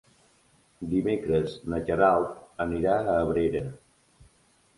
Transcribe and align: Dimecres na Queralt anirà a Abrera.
Dimecres 0.93 1.57
na 1.73 1.81
Queralt 1.91 2.65
anirà 2.67 2.97
a 3.03 3.19
Abrera. 3.27 3.63